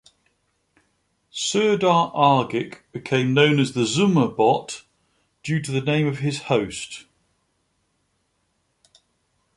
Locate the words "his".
6.17-6.41